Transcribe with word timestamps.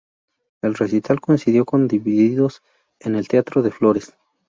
El 0.63 0.73
recital 0.73 1.21
coincidió 1.21 1.63
con 1.63 1.87
Divididos 1.87 2.63
en 3.01 3.13
el 3.15 3.27
Teatro 3.27 3.61
de 3.61 3.69
Flores. 3.69 4.15